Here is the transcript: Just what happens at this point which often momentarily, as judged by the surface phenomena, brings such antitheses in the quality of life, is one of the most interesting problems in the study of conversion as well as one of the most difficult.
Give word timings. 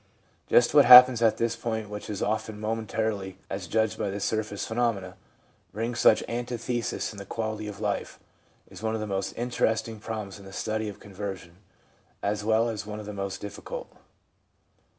Just 0.47 0.73
what 0.73 0.85
happens 0.85 1.21
at 1.21 1.37
this 1.37 1.55
point 1.55 1.87
which 1.87 2.09
often 2.23 2.59
momentarily, 2.59 3.37
as 3.51 3.67
judged 3.67 3.99
by 3.99 4.09
the 4.09 4.19
surface 4.19 4.65
phenomena, 4.65 5.15
brings 5.73 5.99
such 5.99 6.23
antitheses 6.27 7.11
in 7.11 7.19
the 7.19 7.23
quality 7.23 7.67
of 7.67 7.79
life, 7.79 8.19
is 8.67 8.81
one 8.81 8.95
of 8.95 8.99
the 8.99 9.05
most 9.05 9.31
interesting 9.33 9.99
problems 9.99 10.39
in 10.39 10.45
the 10.45 10.53
study 10.53 10.89
of 10.89 10.99
conversion 10.99 11.57
as 12.23 12.43
well 12.43 12.67
as 12.67 12.83
one 12.83 12.99
of 12.99 13.05
the 13.05 13.13
most 13.13 13.41
difficult. 13.41 13.95